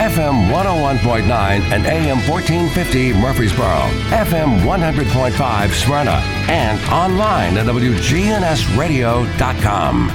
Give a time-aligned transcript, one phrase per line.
[0.00, 10.08] FM 101.9 and AM 1450 Murfreesboro, FM 100.5 Smyrna, and online at WGNSradio.com.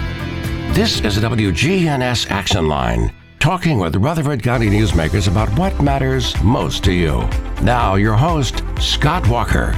[0.73, 6.83] This is the WGNS Action Line, talking with Rutherford County newsmakers about what matters most
[6.85, 7.29] to you.
[7.61, 9.75] Now, your host, Scott Walker.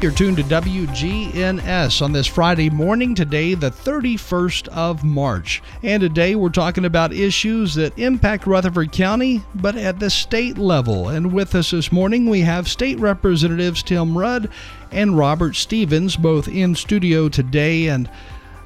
[0.00, 5.62] You're tuned to WGNS on this Friday morning, today, the 31st of March.
[5.82, 11.08] And today we're talking about issues that impact Rutherford County, but at the state level.
[11.08, 14.50] And with us this morning, we have State Representatives Tim Rudd
[14.90, 17.88] and Robert Stevens, both in studio today.
[17.88, 18.10] And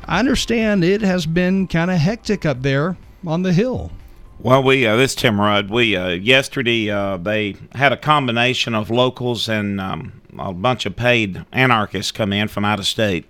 [0.07, 3.93] I understand it has been kind of hectic up there on the Hill.
[4.41, 5.69] Well, we uh, this Tim Rudd.
[5.69, 10.97] We uh, yesterday uh, they had a combination of locals and um, a bunch of
[10.97, 13.27] paid anarchists come in from out of state,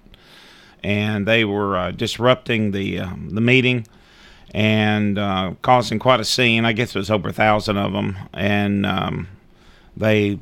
[0.83, 3.87] and they were uh, disrupting the um, the meeting
[4.53, 6.65] and uh, causing quite a scene.
[6.65, 9.29] I guess it was over a thousand of them, and um,
[9.97, 10.39] they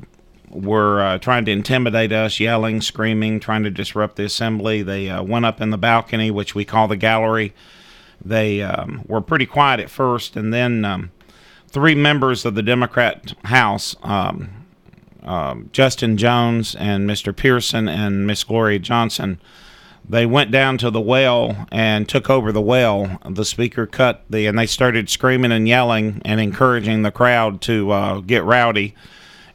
[0.49, 4.81] were uh, trying to intimidate us, yelling, screaming, trying to disrupt the assembly.
[4.81, 7.53] They went up in the balcony, which we call the gallery
[8.23, 11.11] they um, were pretty quiet at first, and then um,
[11.67, 14.56] three members of the Democrat House, um,
[15.23, 17.35] uh, Justin Jones and Mr.
[17.35, 19.39] Pearson and Miss Gloria Johnson,
[20.09, 23.19] they went down to the well and took over the well.
[23.29, 27.91] The speaker cut the, and they started screaming and yelling and encouraging the crowd to
[27.91, 28.95] uh, get rowdy.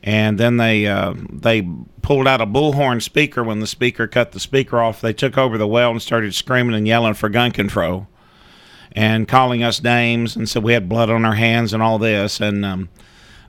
[0.03, 1.67] And then they uh, they
[2.03, 5.01] pulled out a bullhorn speaker when the speaker cut the speaker off.
[5.01, 8.09] They took over the well and started screaming and yelling for gun control
[8.95, 12.41] and calling us names and said we had blood on our hands and all this.
[12.41, 12.89] And um,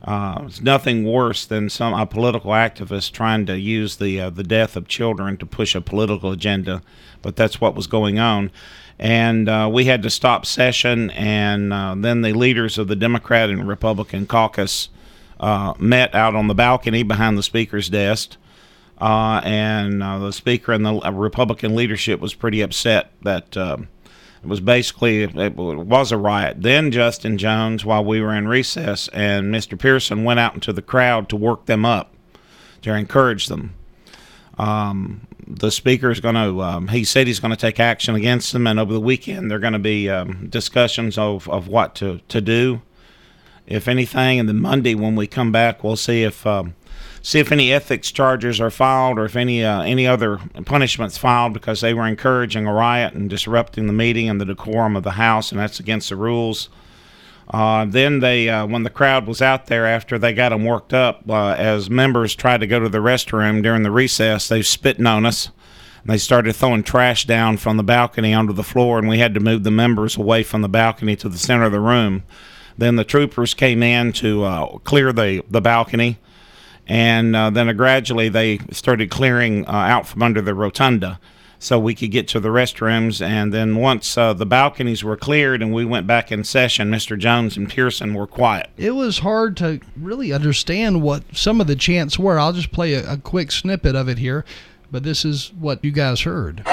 [0.04, 4.44] uh, it's nothing worse than some a political activist trying to use the uh, the
[4.44, 6.82] death of children to push a political agenda.
[7.22, 8.52] But that's what was going on.
[9.00, 13.50] And uh, we had to stop session, and uh, then the leaders of the Democrat
[13.50, 14.90] and Republican caucus
[15.40, 18.38] uh, met out on the balcony behind the speaker's desk.
[19.00, 23.88] Uh, and the speaker and the Republican leadership was pretty upset that um,
[24.44, 26.58] it was basically it was a riot.
[26.60, 29.80] Then Justin Jones, while we were in recess, and Mr.
[29.80, 32.14] Pearson went out into the crowd to work them up,
[32.82, 33.74] to encourage them.
[34.58, 36.62] Um, the speaker is going to.
[36.62, 39.58] Um, he said he's going to take action against them, and over the weekend there
[39.58, 42.82] are going to be um, discussions of, of what to to do,
[43.66, 44.40] if anything.
[44.40, 46.76] And then Monday when we come back, we'll see if um,
[47.24, 51.54] see if any ethics charges are filed or if any uh, any other punishments filed
[51.54, 55.12] because they were encouraging a riot and disrupting the meeting and the decorum of the
[55.12, 56.70] House, and that's against the rules.
[57.50, 60.94] Uh, then they, uh, when the crowd was out there after they got them worked
[60.94, 65.08] up, uh, as members tried to go to the restroom during the recess, they spitting
[65.08, 65.50] on us.
[66.06, 69.40] They started throwing trash down from the balcony onto the floor, and we had to
[69.40, 72.24] move the members away from the balcony to the center of the room.
[72.78, 76.18] Then the troopers came in to uh, clear the, the balcony
[76.88, 81.20] and uh, then gradually they started clearing uh, out from under the rotunda
[81.64, 83.26] so we could get to the restrooms.
[83.26, 87.18] And then once uh, the balconies were cleared and we went back in session, Mr.
[87.18, 88.70] Jones and Pearson were quiet.
[88.76, 92.38] It was hard to really understand what some of the chants were.
[92.38, 94.44] I'll just play a, a quick snippet of it here,
[94.92, 96.64] but this is what you guys heard.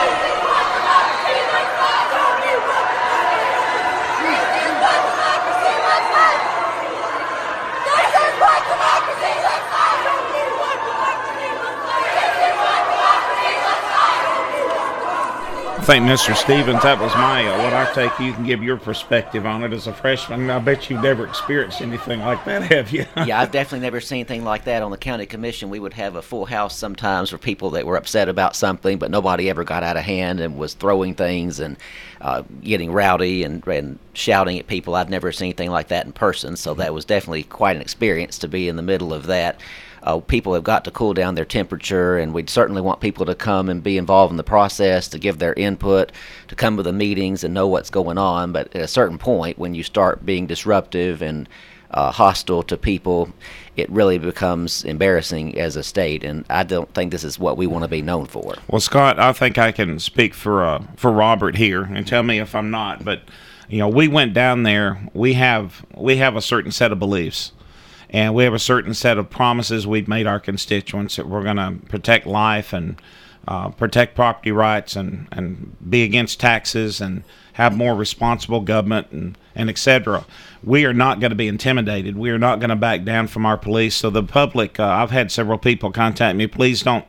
[15.91, 16.37] Think, Mr.
[16.37, 18.17] Stevens, that was my uh, what I take.
[18.21, 20.49] You can give your perspective on it as a freshman.
[20.49, 23.07] I bet you've never experienced anything like that, have you?
[23.27, 25.69] yeah, I've definitely never seen anything like that on the county commission.
[25.69, 29.11] We would have a full house sometimes for people that were upset about something, but
[29.11, 31.77] nobody ever got out of hand and was throwing things and
[32.21, 34.95] uh, getting rowdy and, and shouting at people.
[34.95, 38.39] I've never seen anything like that in person, so that was definitely quite an experience
[38.39, 39.61] to be in the middle of that
[40.03, 43.35] uh, people have got to cool down their temperature, and we'd certainly want people to
[43.35, 46.13] come and be involved in the process, to give their input,
[46.49, 48.53] to come to the meetings and know what's going on.
[48.53, 51.49] But at a certain point, when you start being disruptive and
[51.91, 53.33] uh, hostile to people,
[53.77, 57.67] it really becomes embarrassing as a state, and I don't think this is what we
[57.67, 58.55] want to be known for.
[58.69, 62.39] Well, Scott, I think I can speak for uh, for Robert here, and tell me
[62.39, 63.05] if I'm not.
[63.05, 63.23] But
[63.69, 65.01] you know, we went down there.
[65.15, 67.53] We have we have a certain set of beliefs
[68.11, 71.57] and we have a certain set of promises we've made our constituents that we're going
[71.57, 73.01] to protect life and
[73.47, 77.23] uh, protect property rights and, and be against taxes and
[77.55, 80.25] have more responsible government and, and etc.
[80.63, 82.17] We are not going to be intimidated.
[82.17, 83.95] We are not going to back down from our police.
[83.97, 86.47] So the public, uh, I've had several people contact me.
[86.49, 87.07] Please don't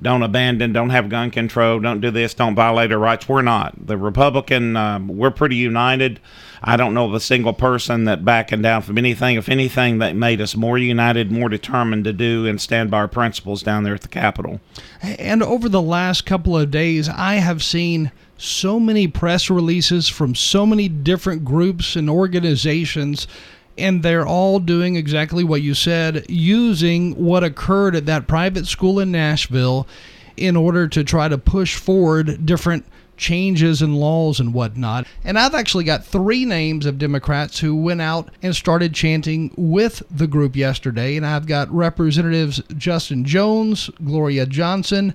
[0.00, 3.28] don't abandon, don't have gun control, don't do this, don't violate our rights.
[3.28, 3.86] We're not.
[3.86, 6.20] The Republican, um, we're pretty united.
[6.62, 9.36] I don't know of a single person that backing down from anything.
[9.36, 13.08] If anything, that made us more united, more determined to do and stand by our
[13.08, 14.60] principles down there at the Capitol.
[15.02, 20.34] And over the last couple of days, I have seen so many press releases from
[20.34, 23.26] so many different groups and organizations
[23.78, 29.00] and they're all doing exactly what you said, using what occurred at that private school
[29.00, 29.86] in Nashville
[30.36, 32.84] in order to try to push forward different
[33.16, 35.06] changes in laws and whatnot.
[35.24, 40.02] And I've actually got three names of Democrats who went out and started chanting with
[40.10, 41.16] the group yesterday.
[41.16, 45.14] And I've got Representatives Justin Jones, Gloria Johnson,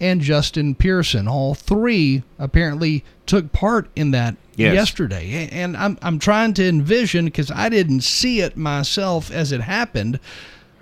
[0.00, 1.28] and Justin Pearson.
[1.28, 4.74] All three apparently took part in that yes.
[4.74, 5.48] yesterday.
[5.50, 10.20] And I'm, I'm trying to envision, because I didn't see it myself as it happened,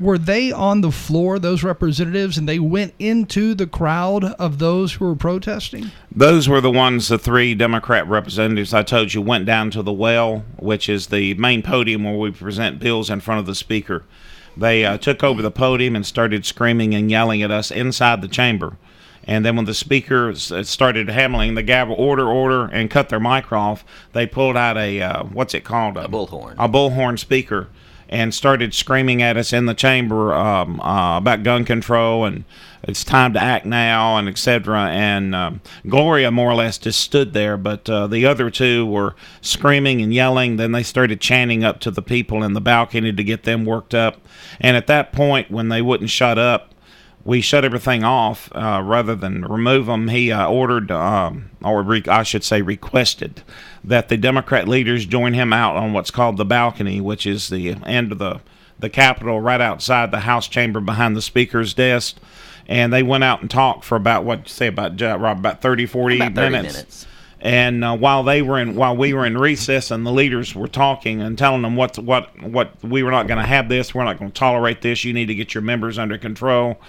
[0.01, 4.95] were they on the floor, those representatives, and they went into the crowd of those
[4.95, 5.91] who were protesting?
[6.11, 9.93] Those were the ones, the three Democrat representatives I told you went down to the
[9.93, 14.05] well, which is the main podium where we present bills in front of the speaker.
[14.57, 18.29] They uh, took over the podium and started screaming and yelling at us inside the
[18.29, 18.77] chamber.
[19.25, 23.53] And then when the speaker started hammering the gavel, order, order, and cut their mic
[23.53, 25.97] off, they pulled out a uh, what's it called?
[25.97, 26.55] A, a bullhorn.
[26.59, 27.69] A bullhorn speaker,
[28.09, 32.45] and started screaming at us in the chamber um, uh, about gun control and
[32.85, 34.89] it's time to act now and etc.
[34.91, 39.15] And um, Gloria more or less just stood there, but uh, the other two were
[39.41, 40.57] screaming and yelling.
[40.57, 43.95] Then they started chanting up to the people in the balcony to get them worked
[43.95, 44.21] up.
[44.61, 46.72] And at that point, when they wouldn't shut up,
[47.25, 50.09] we shut everything off uh, rather than remove them.
[50.09, 53.43] He uh, ordered, um, or re- I should say, requested
[53.85, 57.77] that the Democrat leaders join him out on what's called the balcony, which is the
[57.85, 58.41] end of the
[58.79, 62.17] the Capitol, right outside the House chamber behind the Speaker's desk.
[62.67, 65.63] And they went out and talked for about what you say about uh, Rob about
[65.63, 66.75] 30, 40 about 30 minutes.
[66.75, 67.07] minutes.
[67.41, 70.69] And uh, while they were in, while we were in recess, and the leaders were
[70.69, 74.05] talking and telling them what what what we were not going to have this, we're
[74.05, 75.05] not going to tolerate this.
[75.05, 76.81] You need to get your members under control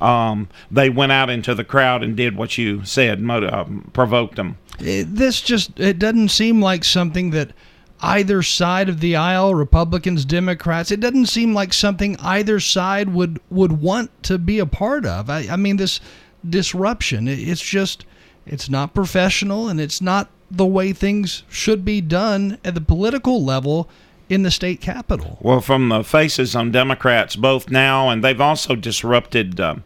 [0.00, 4.58] um, they went out into the crowd and did what you said, uh, provoked them.
[4.80, 7.52] It, this just it doesn't seem like something that
[8.00, 13.40] either side of the aisle, Republicans, Democrats, it doesn't seem like something either side would
[13.50, 15.28] would want to be a part of.
[15.28, 16.00] I, I mean, this
[16.48, 18.04] disruption, it's just
[18.46, 23.44] it's not professional and it's not the way things should be done at the political
[23.44, 23.88] level
[24.28, 25.38] in the state capitol.
[25.40, 29.58] Well, from the faces on Democrats, both now and they've also disrupted.
[29.58, 29.76] Uh,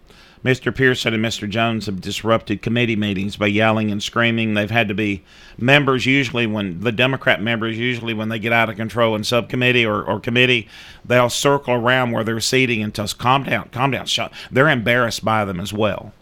[0.45, 0.75] Mr.
[0.75, 1.49] Pearson and Mr.
[1.49, 4.55] Jones have disrupted committee meetings by yelling and screaming.
[4.55, 5.23] They've had to be
[5.57, 9.87] members usually when the Democrat members usually when they get out of control in subcommittee
[9.87, 10.69] or, or committee,
[11.05, 14.07] they'll circle around where they're seating and tell us, "Calm down, calm down."
[14.51, 16.13] They're embarrassed by them as well.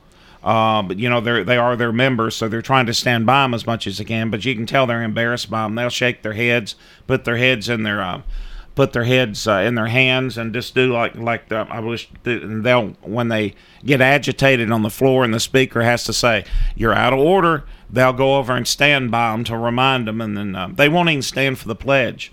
[0.42, 3.42] Uh, but you know they're they are their members, so they're trying to stand by
[3.42, 4.30] them as much as they can.
[4.30, 5.74] But you can tell they're embarrassed by them.
[5.74, 6.76] They'll shake their heads,
[7.06, 8.22] put their heads in their uh,
[8.74, 12.08] put their heads uh, in their hands and just do like like the, I wish
[12.22, 16.44] they'll when they get agitated on the floor and the speaker has to say
[16.74, 20.36] you're out of order, they'll go over and stand by them to remind them, and
[20.36, 22.32] then uh, they won't even stand for the pledge.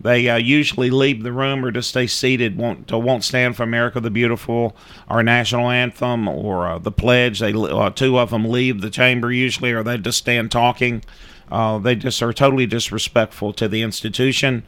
[0.00, 2.56] They uh, usually leave the room or just stay seated.
[2.56, 4.76] Won't won't stand for America the Beautiful,
[5.08, 7.40] our national anthem, or uh, the pledge.
[7.40, 11.02] They uh, two of them leave the chamber usually, or they just stand talking.
[11.50, 14.62] Uh, they just are totally disrespectful to the institution,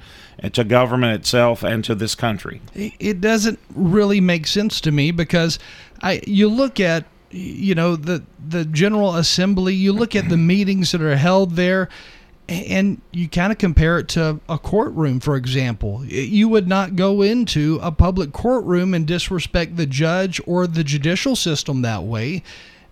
[0.49, 2.61] to government itself, and to this country.
[2.75, 5.59] It doesn't really make sense to me because
[6.03, 10.93] I you look at you know the the General Assembly, you look at the meetings
[10.93, 11.89] that are held there.
[12.49, 16.05] And you kind of compare it to a courtroom, for example.
[16.05, 21.37] You would not go into a public courtroom and disrespect the judge or the judicial
[21.37, 22.43] system that way.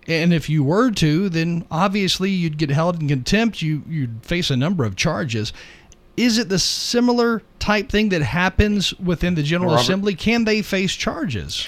[0.07, 3.61] And if you were to, then obviously you'd get held in contempt.
[3.61, 5.51] You you'd face a number of charges.
[6.19, 9.83] Is it the similar type thing that happens within the General Robert?
[9.83, 10.15] Assembly?
[10.15, 11.65] Can they face charges?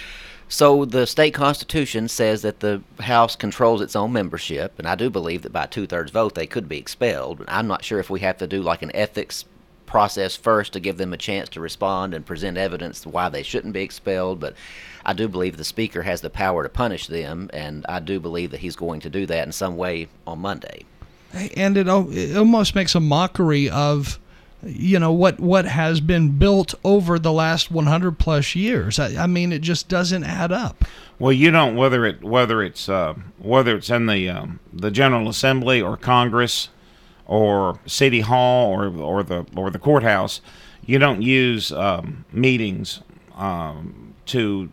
[0.49, 5.09] So the state constitution says that the House controls its own membership, and I do
[5.09, 7.45] believe that by two thirds vote they could be expelled.
[7.47, 9.45] I'm not sure if we have to do like an ethics
[9.85, 13.73] process first to give them a chance to respond and present evidence why they shouldn't
[13.73, 14.55] be expelled, but
[15.05, 18.51] I do believe the speaker has the power to punish them, and I do believe
[18.51, 20.83] that he's going to do that in some way on Monday.
[21.55, 24.19] And it, it almost makes a mockery of
[24.63, 28.99] you know what what has been built over the last 100 plus years.
[28.99, 30.85] I, I mean, it just doesn't add up.
[31.19, 35.29] Well, you don't whether it whether it's uh, whether it's in the um, the General
[35.29, 36.69] Assembly or Congress
[37.25, 40.41] or City Hall or or the or the courthouse.
[40.85, 43.01] You don't use um, meetings
[43.35, 44.69] um, to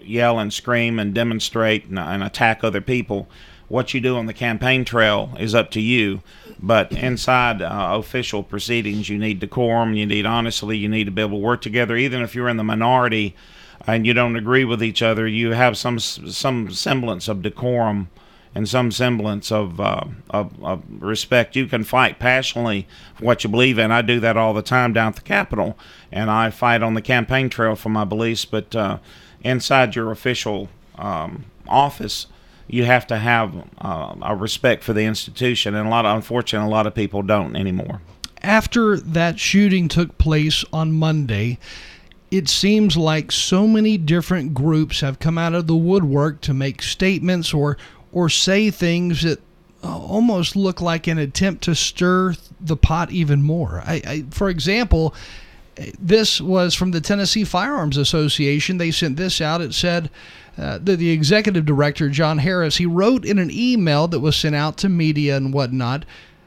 [0.00, 3.28] yell and scream and demonstrate and, and attack other people.
[3.70, 6.22] What you do on the campaign trail is up to you.
[6.58, 11.22] But inside uh, official proceedings, you need decorum, you need honestly, you need to be
[11.22, 11.96] able to work together.
[11.96, 13.36] Even if you're in the minority
[13.86, 18.10] and you don't agree with each other, you have some some semblance of decorum
[18.56, 21.54] and some semblance of, uh, of, of, respect.
[21.54, 23.92] You can fight passionately for what you believe in.
[23.92, 25.78] I do that all the time down at the Capitol,
[26.10, 28.44] and I fight on the campaign trail for my beliefs.
[28.44, 28.98] But uh,
[29.44, 32.26] inside your official um, office,
[32.72, 36.68] you have to have uh, a respect for the institution, and a lot of, unfortunately,
[36.68, 38.00] a lot of people don't anymore.
[38.42, 41.58] After that shooting took place on Monday,
[42.30, 46.82] it seems like so many different groups have come out of the woodwork to make
[46.82, 47.76] statements or
[48.12, 49.40] or say things that
[49.82, 53.82] uh, almost look like an attempt to stir the pot even more.
[53.84, 55.14] I, I, for example,
[55.98, 58.78] this was from the Tennessee Firearms Association.
[58.78, 59.60] They sent this out.
[59.60, 60.10] It said
[60.58, 64.54] uh, that the executive director, John Harris, he wrote in an email that was sent
[64.54, 66.04] out to media and whatnot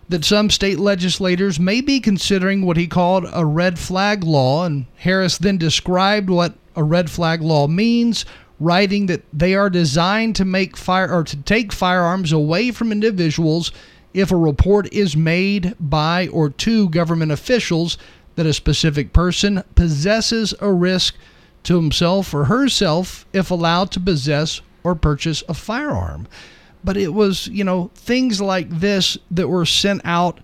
[0.09, 4.65] that some state legislators may be considering what he called a red flag law.
[4.65, 8.25] And Harris then described what a red flag law means,
[8.59, 13.71] writing that they are designed to make fire or to take firearms away from individuals
[14.13, 17.97] if a report is made by or to government officials
[18.35, 21.15] that a specific person possesses a risk
[21.63, 26.27] to himself or herself if allowed to possess or purchase a firearm.
[26.83, 30.39] But it was, you know, things like this that were sent out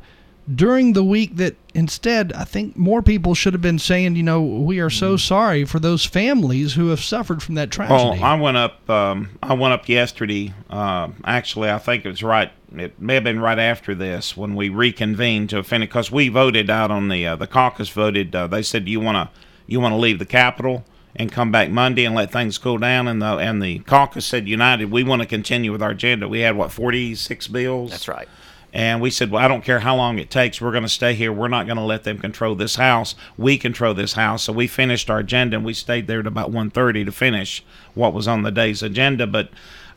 [0.54, 4.42] during the week that instead I think more people should have been saying, you know,
[4.42, 5.20] we are so mm.
[5.20, 8.20] sorry for those families who have suffered from that tragedy.
[8.20, 8.90] Well, I went up.
[8.90, 10.54] Um, I went up yesterday.
[10.70, 12.52] Uh, actually, I think it was right.
[12.76, 16.70] It may have been right after this when we reconvened to finish because we voted
[16.70, 18.36] out on the uh, the caucus voted.
[18.36, 21.70] Uh, they said you want to you want to leave the Capitol and come back
[21.70, 23.08] Monday and let things cool down.
[23.08, 26.28] And the and the caucus said united, we want to continue with our agenda.
[26.28, 27.92] We had what forty six bills.
[27.92, 28.28] That's right.
[28.72, 30.62] And we said, well, I don't care how long it takes.
[30.62, 31.34] We're going to stay here.
[31.34, 33.16] We're not going to let them control this house.
[33.38, 34.44] We control this house.
[34.44, 37.64] So we finished our agenda and we stayed there at about 1.30 to finish
[37.96, 39.26] what was on the day's agenda.
[39.26, 39.50] But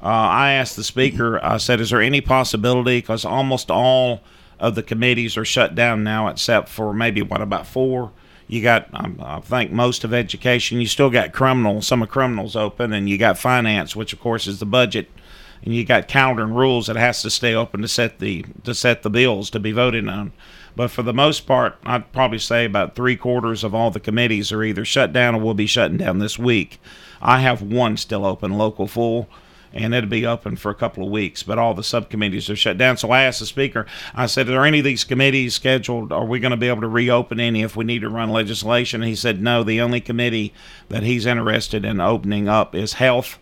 [0.02, 2.98] uh, I asked the speaker, I said, is there any possibility?
[2.98, 4.22] Because almost all
[4.58, 8.12] of the committees are shut down now except for maybe, what, about four?
[8.48, 10.80] You got, um, I think, most of education.
[10.80, 14.46] You still got criminal, some of criminals open, and you got finance, which, of course,
[14.46, 15.10] is the budget–
[15.62, 18.74] and you got calendar and rules that has to stay open to set the to
[18.74, 20.32] set the bills to be voted on.
[20.74, 24.52] But for the most part, I'd probably say about three quarters of all the committees
[24.52, 26.80] are either shut down or will be shutting down this week.
[27.20, 29.28] I have one still open, local full,
[29.74, 31.42] and it'll be open for a couple of weeks.
[31.42, 32.96] But all the subcommittees are shut down.
[32.96, 36.10] So I asked the speaker, I said, Are any of these committees scheduled?
[36.10, 39.02] Are we going to be able to reopen any if we need to run legislation?
[39.02, 40.54] And he said, No, the only committee
[40.88, 43.38] that he's interested in opening up is health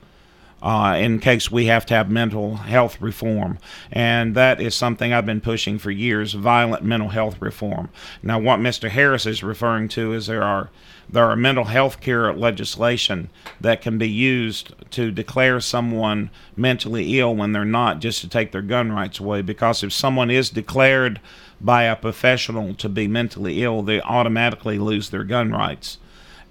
[0.62, 3.58] uh, in case we have to have mental health reform.
[3.90, 7.88] And that is something I've been pushing for years violent mental health reform.
[8.22, 8.90] Now, what Mr.
[8.90, 10.70] Harris is referring to is there are
[11.12, 17.34] there are mental health care legislation that can be used to declare someone mentally ill
[17.34, 19.42] when they're not, just to take their gun rights away.
[19.42, 21.20] Because if someone is declared
[21.60, 25.98] by a professional to be mentally ill, they automatically lose their gun rights.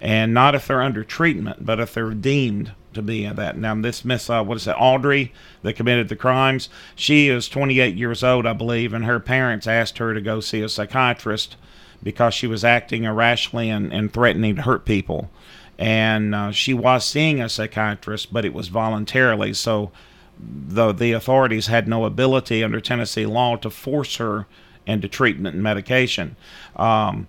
[0.00, 3.56] And not if they're under treatment, but if they're deemed to be that.
[3.56, 7.94] Now, this Miss, uh, what is it, Audrey, that committed the crimes, she is 28
[7.94, 11.56] years old, I believe, and her parents asked her to go see a psychiatrist
[12.02, 15.30] because she was acting irrationally and, and threatening to hurt people.
[15.78, 19.54] And uh, she was seeing a psychiatrist, but it was voluntarily.
[19.54, 19.90] So
[20.38, 24.46] the, the authorities had no ability under Tennessee law to force her
[24.86, 26.36] into treatment and medication.
[26.76, 27.28] Um,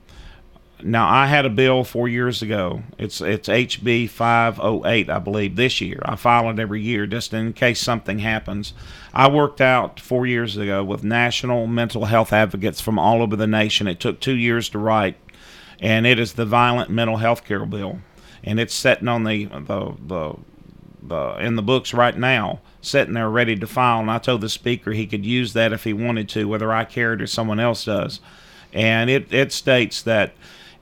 [0.84, 2.84] now I had a bill four years ago.
[2.98, 6.00] It's it's HB 508, I believe, this year.
[6.04, 8.74] I file it every year just in case something happens.
[9.14, 13.48] I worked out four years ago with national mental health advocates from all over the
[13.48, 13.88] nation.
[13.88, 15.16] It took two years to write,
[15.80, 18.00] and it is the violent mental health care bill,
[18.44, 20.36] and it's sitting on the the the,
[21.02, 24.50] the in the books right now sitting there ready to file and I told the
[24.50, 27.86] speaker he could use that if he wanted to whether I cared or someone else
[27.86, 28.20] does
[28.74, 30.34] and it, it states that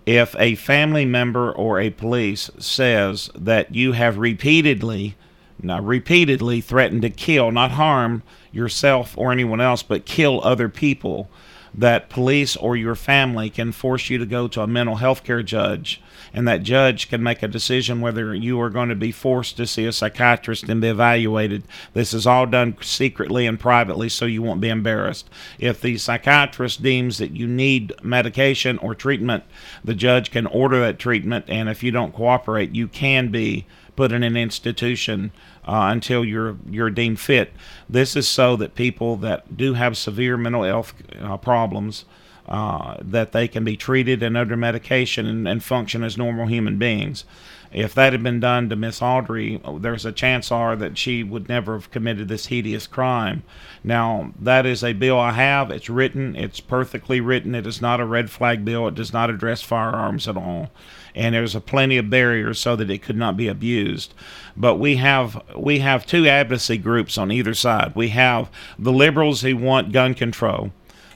[0.06, 5.16] if a family member or a police says that you have repeatedly,
[5.62, 11.30] now repeatedly threatened to kill, not harm yourself or anyone else, but kill other people,
[11.74, 15.44] that police or your family can force you to go to a mental health care
[15.44, 16.02] judge
[16.34, 19.68] and that judge can make a decision whether you are going to be forced to
[19.68, 21.64] see a psychiatrist and be evaluated.
[21.94, 25.30] This is all done secretly and privately so you won't be embarrassed.
[25.58, 29.44] If the psychiatrist deems that you need medication or treatment,
[29.84, 33.66] the judge can order that treatment, and if you don't cooperate, you can be
[34.00, 35.30] put in an institution
[35.68, 37.52] uh, until you're you're deemed fit.
[37.90, 42.06] This is so that people that do have severe mental health uh, problems
[42.48, 46.78] uh, that they can be treated and under medication and, and, function as normal human
[46.78, 47.26] beings.
[47.74, 51.50] If that had been done to Miss Audrey, there's a chance are that she would
[51.50, 53.44] never have committed this hideous crime.
[53.84, 55.72] Now, that is a bill I have.
[55.72, 56.38] It's written.
[56.38, 57.54] It's perfectly written.
[57.54, 58.88] It is not a red flag bill.
[58.88, 60.72] It does not address firearms at all
[61.16, 64.14] and there's a plenty of barriers so that it could not be abused.
[64.56, 67.96] But we have we have two advocacy groups on either side.
[67.96, 70.72] We have the liberals who want gun control.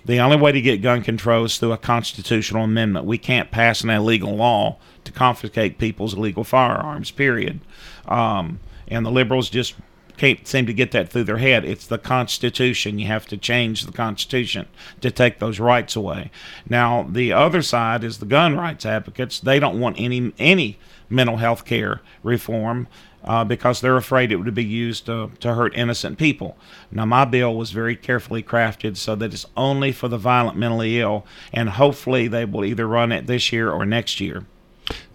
[0.06, 3.06] The only way to get gun control is through a constitutional amendment.
[3.06, 7.12] We can't pass an illegal law to confiscate people's illegal firearms.
[7.12, 7.62] Period.
[8.08, 9.76] Um, and the liberals just
[10.18, 11.66] can't seem to get that through their head.
[11.66, 13.00] It's the Constitution.
[13.00, 14.68] You have to change the Constitution
[15.02, 16.32] to take those rights away.
[16.70, 19.40] Now, the other side is the gun rights advocates.
[19.40, 20.80] They don't want any any
[21.10, 22.88] mental health care reform.
[23.26, 26.58] Uh, because they're afraid it would be used to, to hurt innocent people.
[26.92, 31.00] Now, my bill was very carefully crafted so that it's only for the violent mentally
[31.00, 34.46] ill, and hopefully they will either run it this year or next year.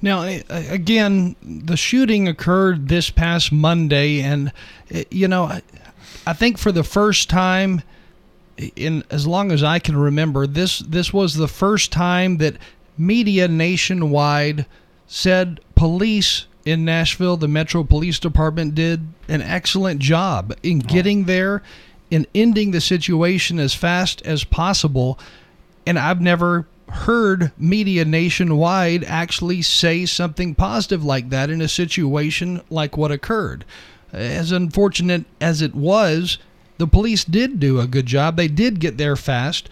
[0.01, 4.53] Now, again, the shooting occurred this past Monday, and
[4.91, 5.61] eh, you know,
[6.27, 7.83] I think for the first time
[8.77, 12.57] in as long as I can remember, this this was the first time that
[12.97, 14.67] media nationwide
[15.07, 20.89] said police in Nashville, the Metro Police Department did an excellent job in oh.
[20.89, 21.63] getting there,
[22.11, 25.19] in ending the situation as fast as possible.
[25.87, 32.61] And I've never heard media nationwide actually say something positive like that in a situation
[32.71, 33.65] like what occurred.
[34.13, 36.39] As unfortunate as it was,
[36.79, 38.37] the police did do a good job.
[38.37, 39.69] They did get there fast.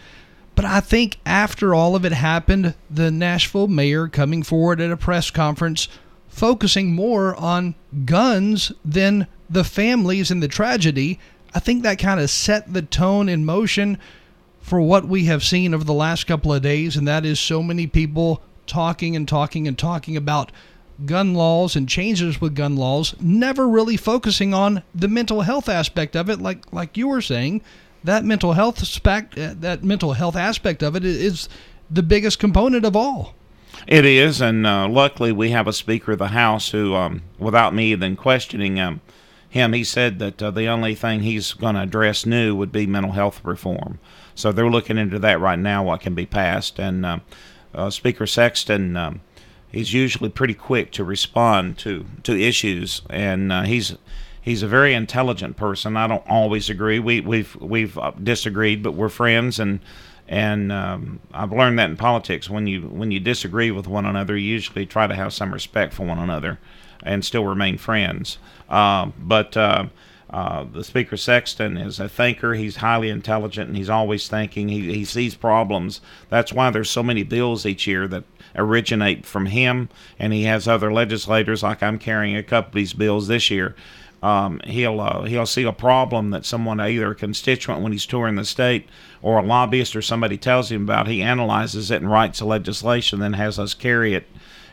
[0.54, 4.96] But I think after all of it happened, the Nashville mayor coming forward at a
[4.96, 5.88] press conference
[6.28, 11.18] focusing more on guns than the families and the tragedy,
[11.54, 13.98] I think that kind of set the tone in motion
[14.66, 17.62] for what we have seen over the last couple of days, and that is so
[17.62, 20.50] many people talking and talking and talking about
[21.04, 26.16] gun laws and changes with gun laws, never really focusing on the mental health aspect
[26.16, 27.62] of it, like like you were saying.
[28.02, 31.48] That mental health aspect, uh, that mental health aspect of it is
[31.88, 33.34] the biggest component of all.
[33.86, 37.72] It is, and uh, luckily we have a Speaker of the House who, um, without
[37.72, 39.00] me then questioning him,
[39.56, 42.86] him, he said that uh, the only thing he's going to address new would be
[42.86, 43.98] mental health reform.
[44.34, 46.78] So they're looking into that right now, what can be passed.
[46.78, 47.18] And uh,
[47.74, 49.20] uh, Speaker Sexton, um,
[49.72, 53.96] he's usually pretty quick to respond to, to issues, and uh, he's
[54.46, 55.96] he's a very intelligent person.
[55.96, 56.98] I don't always agree.
[56.98, 59.80] We we've we've uh, disagreed, but we're friends, and
[60.28, 62.48] and um, I've learned that in politics.
[62.48, 65.92] When you when you disagree with one another, you usually try to have some respect
[65.92, 66.58] for one another,
[67.02, 68.38] and still remain friends.
[68.68, 69.86] Uh, but uh,
[70.28, 72.54] uh, the Speaker Sexton is a thinker.
[72.54, 74.68] He's highly intelligent and he's always thinking.
[74.68, 76.00] He, he sees problems.
[76.28, 78.24] That's why there's so many bills each year that
[78.56, 79.88] originate from him.
[80.18, 83.76] And he has other legislators, like I'm carrying a couple of these bills this year.
[84.22, 88.34] Um, he'll uh, he'll see a problem that someone either a constituent when he's touring
[88.34, 88.88] the state
[89.22, 91.06] or a lobbyist or somebody tells him about.
[91.06, 94.26] He analyzes it and writes a legislation, then has us carry it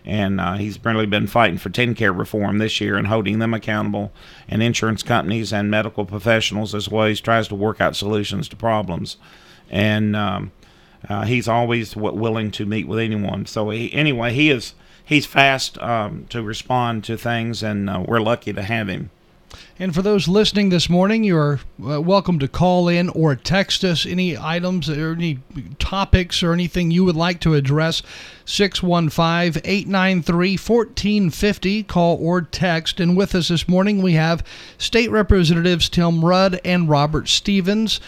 [0.06, 4.12] and uh, he's really been fighting for TennCare reform this year and holding them accountable,
[4.48, 7.08] and insurance companies and medical professionals as well.
[7.08, 9.18] He tries to work out solutions to problems,
[9.70, 10.52] and um,
[11.08, 13.46] uh, he's always w- willing to meet with anyone.
[13.46, 18.20] So he, anyway, he is he's fast um, to respond to things, and uh, we're
[18.22, 19.10] lucky to have him.
[19.80, 23.84] And for those listening this morning, you are uh, welcome to call in or text
[23.84, 25.40] us any items or any
[25.80, 28.02] topics or anything you would like to address.
[28.46, 31.84] 615 893 1450.
[31.84, 33.00] Call or text.
[33.00, 34.46] And with us this morning, we have
[34.78, 38.00] State Representatives Tim Rudd and Robert Stevens.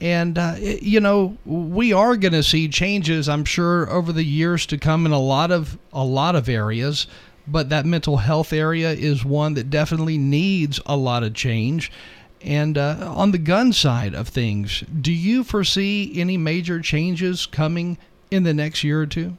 [0.00, 4.66] And, uh, you know, we are going to see changes, I'm sure, over the years
[4.66, 7.06] to come in a lot of a lot of areas
[7.46, 11.90] but that mental health area is one that definitely needs a lot of change.
[12.40, 17.96] And uh, on the gun side of things, do you foresee any major changes coming
[18.30, 19.36] in the next year or two?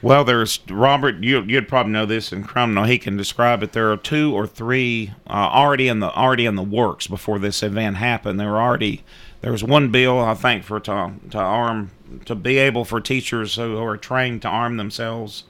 [0.00, 1.16] Well, there's Robert.
[1.24, 3.72] You, would probably know this, and Crumno he can describe it.
[3.72, 7.64] There are two or three uh, already in the already in the works before this
[7.64, 8.38] event happened.
[8.38, 9.02] There were already
[9.40, 11.90] there was one bill I think for to to arm
[12.26, 15.42] to be able for teachers who are trained to arm themselves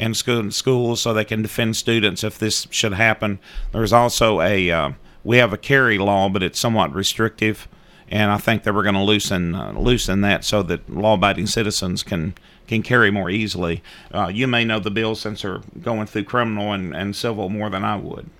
[0.00, 3.38] in school, schools so they can defend students if this should happen.
[3.72, 7.68] There's also a uh, we have a carry law, but it's somewhat restrictive,
[8.08, 12.02] and I think that we're going to loosen uh, loosen that so that law-abiding citizens
[12.02, 12.34] can
[12.66, 13.82] can carry more easily.
[14.12, 17.68] Uh, you may know the bill since they're going through criminal and, and civil more
[17.68, 18.30] than I would.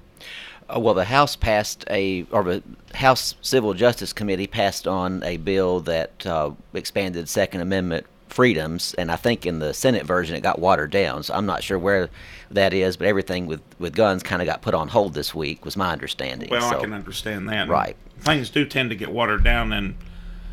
[0.75, 2.63] Uh, well, the House passed a, or the
[2.95, 9.11] House Civil Justice Committee passed on a bill that uh, expanded Second Amendment freedoms, and
[9.11, 11.23] I think in the Senate version it got watered down.
[11.23, 12.09] So I'm not sure where
[12.51, 15.65] that is, but everything with, with guns kind of got put on hold this week,
[15.65, 16.49] was my understanding.
[16.51, 17.69] Well, so, I can understand that.
[17.69, 17.97] Right.
[18.21, 19.95] Things do tend to get watered down, and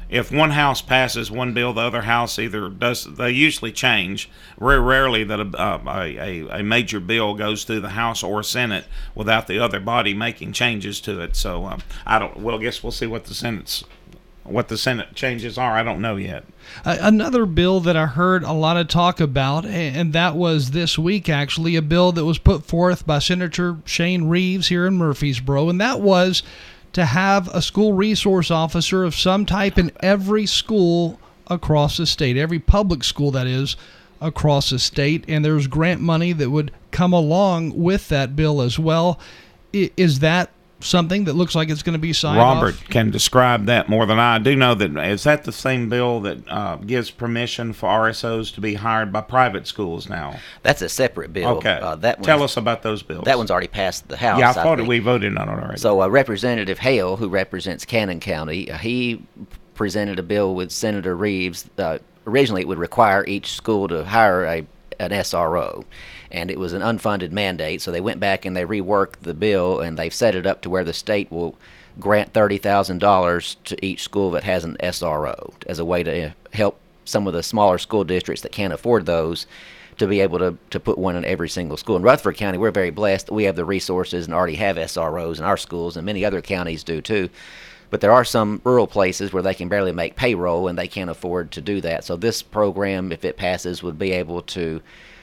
[0.09, 3.03] if one house passes one bill, the other house either does.
[3.03, 4.29] They usually change.
[4.57, 8.85] Very rarely that a, uh, a, a major bill goes through the House or Senate
[9.15, 11.35] without the other body making changes to it.
[11.35, 12.37] So um, I don't.
[12.37, 13.83] Well, I guess we'll see what the Senate's
[14.47, 15.73] what the Senate changes are.
[15.73, 16.43] I don't know yet.
[16.85, 20.97] Uh, another bill that I heard a lot of talk about, and that was this
[20.97, 25.69] week actually, a bill that was put forth by Senator Shane Reeves here in Murfreesboro,
[25.69, 26.43] and that was
[26.93, 32.37] to have a school resource officer of some type in every school across the state,
[32.37, 33.75] every public school that is
[34.19, 38.79] across the state, and there's grant money that would come along with that bill as
[38.79, 39.19] well.
[39.71, 42.89] Is that something that looks like it's going to be signed Robert off?
[42.89, 44.55] can describe that more than I I do.
[44.55, 48.75] Know that is that the same bill that uh, gives permission for RSOs to be
[48.75, 50.37] hired by private schools now?
[50.63, 51.57] That's a separate bill.
[51.57, 53.25] Okay, Uh, that tell us about those bills.
[53.25, 54.39] That one's already passed the House.
[54.39, 54.89] yeah, I thought think.
[54.89, 55.79] we voted on it already.
[55.79, 59.23] So uh, Representative Hale, who represents Cannon County, uh, he
[59.73, 61.69] presented a bill with Senator Reeves.
[61.77, 64.65] Uh, originally, it would require each school to hire a
[64.99, 65.85] an SRO,
[66.31, 67.81] and it was an unfunded mandate.
[67.81, 70.69] So they went back and they reworked the bill, and they've set it up to
[70.69, 71.55] where the state will
[71.99, 76.33] grant thirty thousand dollars to each school that has an SRO as a way to
[76.53, 79.47] help some of the smaller school districts that can't afford those
[79.97, 81.95] to be able to, to put one in every single school.
[81.95, 85.43] In Rutherford County, we're very blessed we have the resources and already have SROs in
[85.43, 87.29] our schools, and many other counties do too.
[87.89, 91.09] But there are some rural places where they can barely make payroll and they can't
[91.09, 92.03] afford to do that.
[92.03, 94.81] So this program, if it passes, would be able to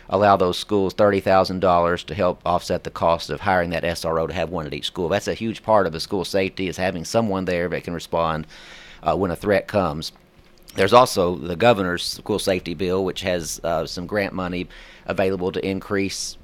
[0.09, 4.27] allow those schools thirty thousand dollars to help offset the cost of hiring that SRO
[4.27, 5.09] to have one at each school.
[5.09, 8.47] That's a huge part of the school safety is having someone there that can respond
[9.03, 10.13] uh, when a threat comes.
[10.75, 14.69] There's also the governor's school safety bill, which has uh, some grant money
[15.07, 16.37] available to increase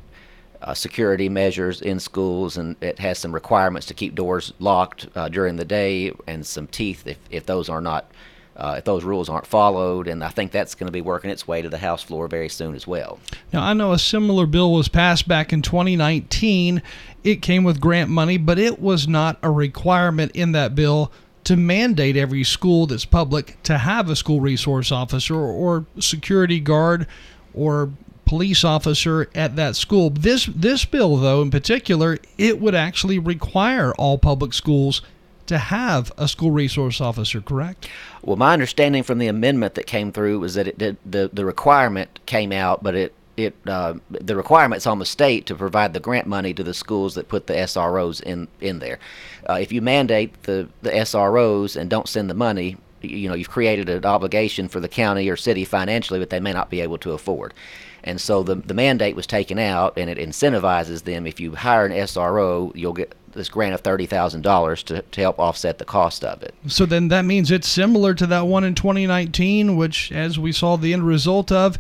[0.63, 5.29] uh, security measures in schools, and it has some requirements to keep doors locked uh,
[5.29, 8.11] during the day and some teeth if, if those are not.
[8.57, 11.49] Uh, if those rules aren't followed, and I think that's going to be working its
[11.49, 13.19] way to the House floor very soon as well.
[13.55, 16.83] Now, I know a similar bill was passed back in 2019.
[17.25, 21.11] It came with grant money, but it was not a requirement in that bill
[21.45, 27.07] to mandate every school that's public to have a school resource officer or security guard
[27.55, 27.91] or
[28.31, 30.09] police officer at that school.
[30.09, 35.03] This this bill though in particular, it would actually require all public schools
[35.47, 37.89] to have a school resource officer, correct?
[38.23, 41.45] Well, my understanding from the amendment that came through was that it did, the the
[41.45, 45.99] requirement came out, but it it uh, the requirement's on the state to provide the
[45.99, 49.01] grant money to the schools that put the SROs in in there.
[49.49, 53.51] Uh, if you mandate the the SROs and don't send the money, you know you've
[53.51, 56.99] created an obligation for the county or city financially that they may not be able
[56.99, 57.55] to afford.
[58.03, 61.27] And so the the mandate was taken out, and it incentivizes them.
[61.27, 65.21] If you hire an SRO, you'll get this grant of thirty thousand dollars to to
[65.21, 66.55] help offset the cost of it.
[66.67, 70.77] So then that means it's similar to that one in 2019, which, as we saw
[70.77, 71.77] the end result of,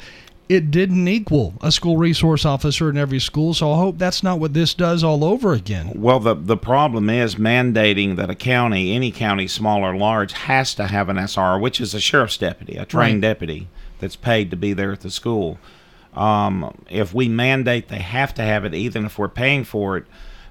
[0.51, 3.55] it didn't equal a school resource officer in every school.
[3.55, 5.93] So I hope that's not what this does all over again.
[5.95, 10.75] Well, the the problem is mandating that a county, any county, small or large, has
[10.75, 13.29] to have an SR, which is a sheriff's deputy, a trained Right.
[13.29, 13.69] deputy
[14.01, 15.59] that's paid to be there at the school.
[16.15, 20.05] Um, if we mandate they have to have it, even if we're paying for it,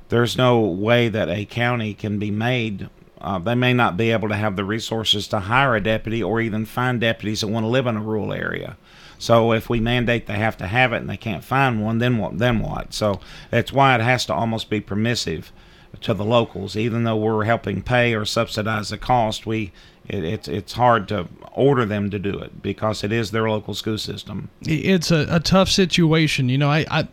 [0.07, 2.87] there's no way that a county can be made.
[3.19, 6.39] Uh, they may not be able to have the resources to hire a deputy or
[6.39, 8.77] even find deputies that want to live in a rural area.
[9.19, 12.17] So if we mandate they have to have it and they can't find one, then
[12.17, 12.39] what?
[12.39, 12.93] Then what?
[12.93, 13.19] So
[13.51, 15.51] that's why it has to almost be permissive
[16.01, 19.45] to the locals, even though we're helping pay or subsidize the cost.
[19.45, 19.71] We
[20.07, 23.73] it, it's it's hard to order them to do it because it is their local
[23.73, 24.49] school system.
[24.61, 26.47] It's a, a tough situation.
[26.47, 27.07] You know, I, I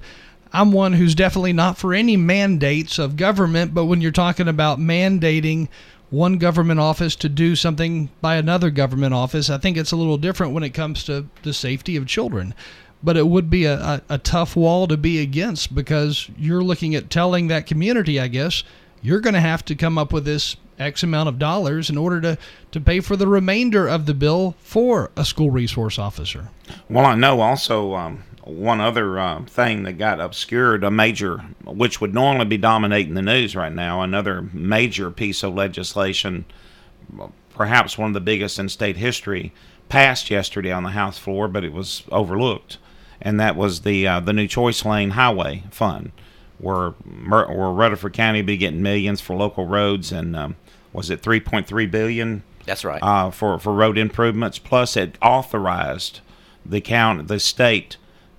[0.53, 4.79] I'm one who's definitely not for any mandates of government, but when you're talking about
[4.79, 5.69] mandating
[6.11, 10.19] one government office to do something by another government office, I think it's a little
[10.19, 12.55] different when it comes to the safety of children.
[13.03, 16.95] But it would be a, a, a tough wall to be against because you're looking
[16.95, 18.65] at telling that community, I guess,
[19.03, 22.21] you're going to have to come up with this X amount of dollars in order
[22.21, 22.39] to,
[22.73, 26.49] to pay for the remainder of the bill for a school resource officer.
[26.89, 32.01] Well, I know also um, one other uh, thing that got obscured, a major, which
[32.01, 36.45] would normally be dominating the news right now, another major piece of legislation,
[37.55, 39.53] perhaps one of the biggest in state history,
[39.89, 42.79] passed yesterday on the House floor, but it was overlooked,
[43.21, 46.13] and that was the uh, the new Choice Lane Highway Fund,
[46.59, 50.57] where where Rutherford County be getting millions for local roads and um,
[50.93, 52.43] was it 3.3 billion?
[52.65, 53.03] That's right.
[53.03, 54.59] Uh, for for road improvements.
[54.59, 56.21] Plus, it authorized
[56.65, 57.97] the county, the state,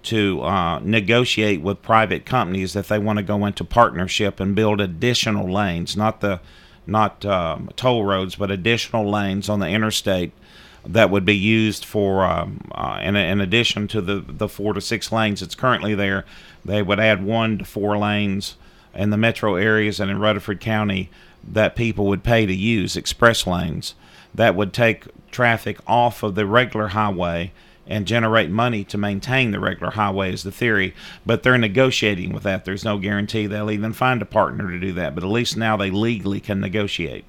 [0.08, 4.82] to uh, negotiate with private companies that they want to go into partnership and build
[4.82, 6.40] additional lanes, not the
[6.86, 10.32] not um, toll roads, but additional lanes on the interstate
[10.86, 14.80] that would be used for, um, uh, in, in addition to the, the four to
[14.80, 16.24] six lanes that's currently there,
[16.64, 18.56] they would add one to four lanes
[18.96, 21.10] in the metro areas and in Rutherford County
[21.46, 23.96] that people would pay to use, express lanes.
[24.34, 27.52] That would take traffic off of the regular highway
[27.88, 30.94] and generate money to maintain the regular highway is the theory.
[31.26, 32.66] But they're negotiating with that.
[32.66, 35.16] There's no guarantee they'll even find a partner to do that.
[35.16, 37.26] But at least now they legally can negotiate.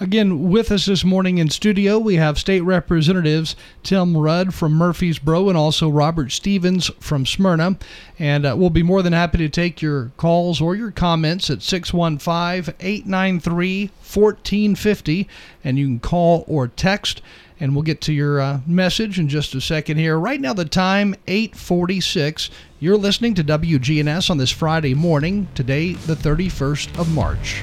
[0.00, 5.48] Again, with us this morning in studio, we have State Representatives Tim Rudd from Murfreesboro
[5.48, 7.76] and also Robert Stevens from Smyrna.
[8.18, 11.62] And uh, we'll be more than happy to take your calls or your comments at
[11.62, 15.28] 615 893 1450.
[15.64, 17.20] And you can call or text
[17.60, 20.18] and we'll get to your uh, message in just a second here.
[20.18, 22.50] Right now, the time 8:46.
[22.80, 25.48] You're listening to WGNS on this Friday morning.
[25.54, 27.62] Today, the 31st of March.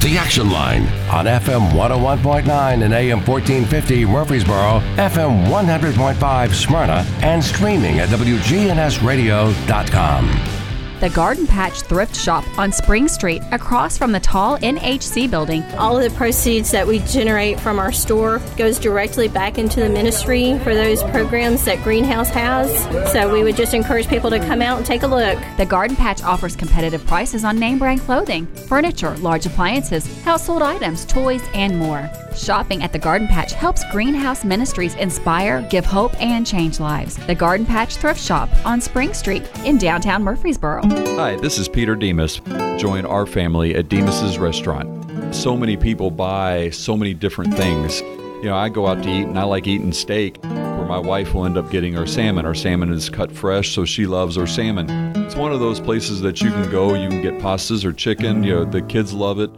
[0.00, 7.98] The Action Line on FM 101.9 and AM 1450 Murfreesboro, FM 100.5 Smyrna, and streaming
[7.98, 10.57] at WGNSradio.com
[11.00, 15.62] the Garden Patch Thrift Shop on Spring Street across from the tall NHC building.
[15.76, 19.88] All of the proceeds that we generate from our store goes directly back into the
[19.88, 22.72] ministry for those programs that Greenhouse has.
[23.12, 25.38] So we would just encourage people to come out and take a look.
[25.56, 31.04] The Garden Patch offers competitive prices on name brand clothing, furniture, large appliances, household items,
[31.04, 32.10] toys, and more.
[32.36, 37.16] Shopping at the Garden Patch helps Greenhouse Ministries inspire, give hope, and change lives.
[37.26, 40.82] The Garden Patch Thrift Shop on Spring Street in downtown Murfreesboro.
[40.90, 42.40] Hi, this is Peter Demos.
[42.78, 45.34] Join our family at Demos's Restaurant.
[45.34, 48.00] So many people buy so many different things.
[48.00, 51.34] You know, I go out to eat and I like eating steak, where my wife
[51.34, 52.46] will end up getting our salmon.
[52.46, 54.88] Our salmon is cut fresh, so she loves our salmon.
[55.16, 58.42] It's one of those places that you can go, you can get pastas or chicken.
[58.42, 59.50] You know, the kids love it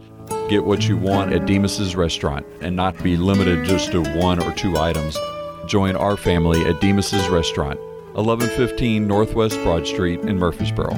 [0.49, 4.53] get what you want at Demos's restaurant and not be limited just to one or
[4.53, 5.17] two items.
[5.65, 7.79] Join our family at Demos's restaurant,
[8.13, 10.97] 1115 Northwest Broad Street in Murfreesboro.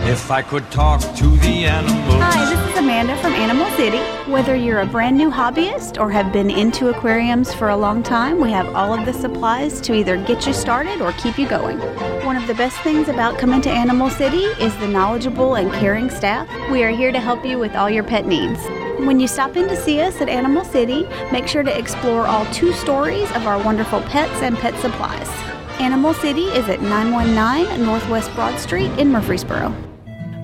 [0.00, 2.22] If I could talk to the animals.
[2.22, 3.98] Hi, this is Amanda from Animal City.
[4.30, 8.40] Whether you're a brand new hobbyist or have been into aquariums for a long time,
[8.40, 11.78] we have all of the supplies to either get you started or keep you going.
[12.24, 16.10] One of the best things about coming to Animal City is the knowledgeable and caring
[16.10, 16.48] staff.
[16.70, 18.60] We are here to help you with all your pet needs.
[18.98, 22.44] When you stop in to see us at Animal City, make sure to explore all
[22.52, 25.47] two stories of our wonderful pets and pet supplies.
[25.80, 29.72] Animal City is at 919 Northwest Broad Street in Murfreesboro.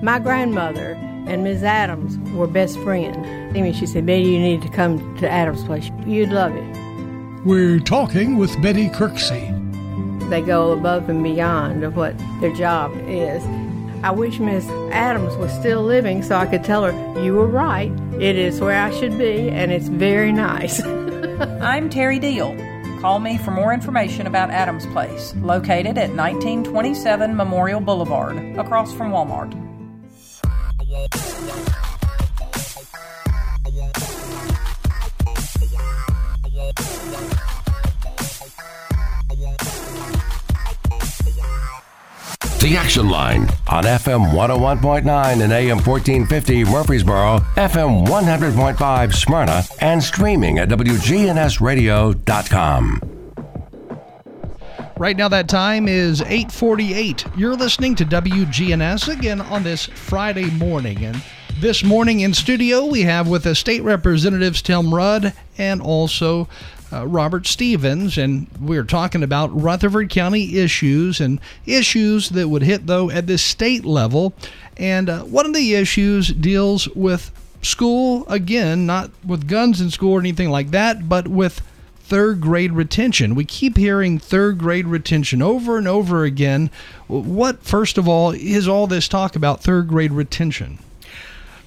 [0.01, 0.93] My grandmother
[1.27, 3.17] and Miss Adams were best friends.
[3.17, 5.91] I mean, she said, Betty, you need to come to Adams' place.
[6.05, 7.45] You'd love it.
[7.45, 9.51] We're talking with Betty Kirksey.
[10.29, 13.43] They go above and beyond of what their job is.
[14.03, 17.91] I wish Miss Adams was still living so I could tell her, You were right.
[18.21, 20.81] It is where I should be, and it's very nice.
[21.61, 22.55] I'm Terry Deal.
[23.01, 29.11] Call me for more information about Adams Place, located at 1927 Memorial Boulevard, across from
[29.11, 29.53] Walmart.
[42.65, 50.57] The Action Line on FM 101.9 and AM 1450 Murfreesboro, FM 100.5 Smyrna, and streaming
[50.57, 53.01] at WGNSradio.com.
[54.97, 57.25] Right now, that time is 8:48.
[57.37, 61.21] You're listening to WGNS again on this Friday morning, and
[61.59, 66.47] this morning in studio we have with us State Representatives Tim Rudd and also
[66.91, 72.87] uh, Robert Stevens, and we're talking about Rutherford County issues and issues that would hit
[72.87, 74.33] though at the state level.
[74.77, 80.13] And uh, one of the issues deals with school again, not with guns in school
[80.13, 81.61] or anything like that, but with
[81.99, 83.33] third grade retention.
[83.33, 86.69] We keep hearing third grade retention over and over again.
[87.07, 90.79] What, first of all, is all this talk about third grade retention?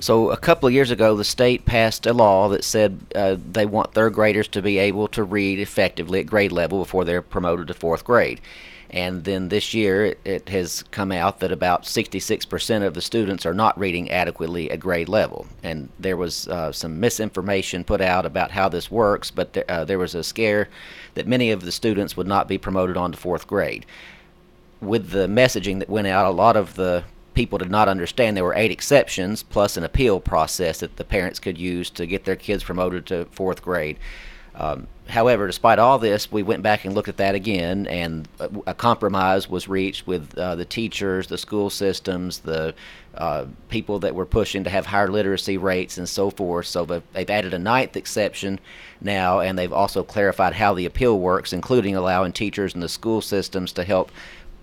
[0.01, 3.67] So, a couple of years ago, the state passed a law that said uh, they
[3.67, 7.67] want third graders to be able to read effectively at grade level before they're promoted
[7.69, 8.41] to fourth grade.
[8.91, 13.53] And then this year, it, has come out that about 66% of the students are
[13.53, 15.47] not reading adequately at grade level.
[15.63, 19.85] And there was uh, some misinformation put out about how this works, but th- uh,
[19.85, 20.69] there was a scare
[21.15, 23.85] that many of the students would not be promoted on to fourth grade.
[24.81, 27.03] with the messaging that went out, a lot of the
[27.39, 31.39] people did not understand there were eight exceptions plus an appeal process that the parents
[31.39, 33.97] could use to get their kids promoted to fourth grade.
[34.57, 38.51] Um, however, despite all this, we went back and looked at that again, and a,
[38.67, 42.75] a compromise was reached with uh, the teachers, the school systems, the
[43.15, 46.67] uh, people that were pushing to have higher literacy rates and so forth.
[46.67, 48.59] So they've added a ninth exception
[49.01, 53.21] now, and they've also clarified how the appeal works, including allowing teachers and the school
[53.21, 54.11] systems to help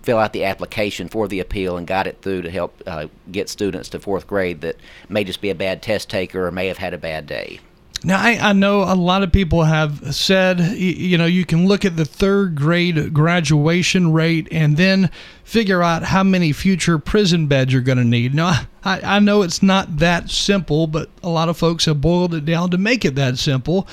[0.06, 3.48] fill out the application for the appeal and guide it through to help uh, get
[3.48, 4.76] students to fourth grade that
[5.08, 7.58] may just be a bad test taker or may have had a bad day.
[8.04, 11.84] Now, I, I, know a lot of people have said, you know, you can look
[11.84, 15.10] at the third grade graduation rate and then
[15.42, 18.32] figure out how many future prison beds you're going to need.
[18.32, 22.34] Now, I, I know it's not that simple, but a lot of folks have boiled
[22.34, 23.88] it down to make it that simple.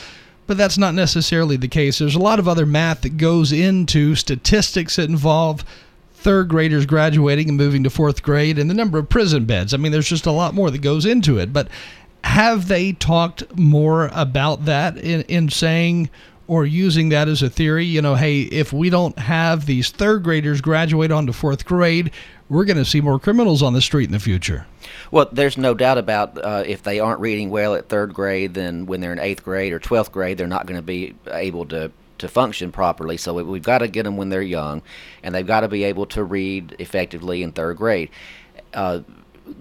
[0.45, 1.97] But that's not necessarily the case.
[1.97, 5.63] There's a lot of other math that goes into statistics that involve
[6.23, 9.73] third graders graduating and moving to fourth grade and the number of prison beds.
[9.73, 11.51] I mean, there's just a lot more that goes into it.
[11.51, 11.67] But
[12.23, 16.09] have they talked more about that in, in saying
[16.47, 17.85] or using that as a theory?
[17.85, 22.11] You know, hey, if we don't have these third graders graduate onto fourth grade,
[22.49, 24.65] we're going to see more criminals on the street in the future.
[25.11, 28.85] Well, there's no doubt about uh, if they aren't reading well at third grade, then
[28.85, 31.91] when they're in eighth grade or twelfth grade, they're not going to be able to
[32.23, 33.17] to function properly.
[33.17, 34.81] So we've got to get them when they're young,
[35.21, 38.09] and they've got to be able to read effectively in third grade.
[38.73, 39.01] Uh,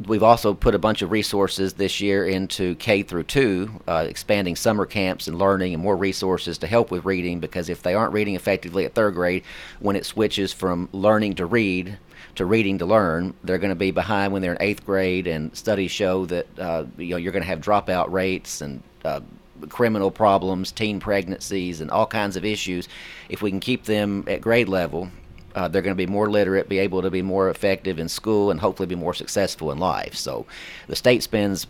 [0.07, 4.57] we've also put a bunch of resources this year into K through two, uh, expanding
[4.57, 7.41] summer camps and learning and more resources to help with reading.
[7.41, 9.43] Because if they aren't reading effectively at third grade,
[9.81, 11.99] when it switches from learning to read
[12.35, 15.27] to reading to learn, they're going to be behind when they're in eighth grade.
[15.27, 19.21] And studies show that uh, you know you're going to have dropout rates and uh,
[19.69, 22.89] criminal problems, teen pregnancies, and all kinds of issues.
[23.29, 25.11] If we can keep them at grade level,
[25.55, 28.51] uh, they're going to be more literate, be able to be more effective in school,
[28.51, 30.15] and hopefully be more successful in life.
[30.15, 30.47] So
[30.87, 31.67] the state spends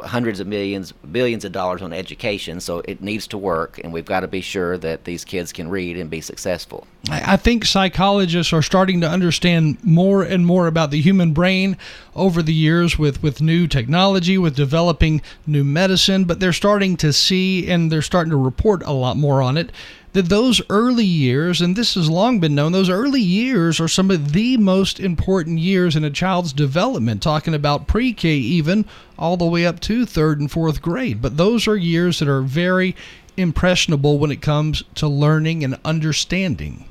[0.00, 4.04] hundreds of millions, billions of dollars on education, so it needs to work, and we've
[4.04, 6.86] got to be sure that these kids can read and be successful.
[7.08, 11.76] I think psychologists are starting to understand more and more about the human brain
[12.14, 17.12] over the years with, with new technology, with developing new medicine, but they're starting to
[17.12, 19.70] see and they're starting to report a lot more on it
[20.16, 24.10] that those early years, and this has long been known, those early years are some
[24.10, 28.86] of the most important years in a child's development, talking about pre K even
[29.18, 31.20] all the way up to third and fourth grade.
[31.20, 32.96] But those are years that are very
[33.36, 36.86] impressionable when it comes to learning and understanding.